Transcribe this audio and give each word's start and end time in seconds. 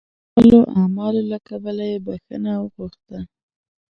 خپلو 0.31 0.59
اعمالو 0.79 1.21
له 1.31 1.37
کبله 1.47 1.83
یې 1.91 1.97
بخښنه 2.05 2.51
وغوښته. 2.57 3.19